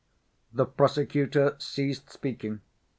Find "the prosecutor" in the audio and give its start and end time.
0.51-1.55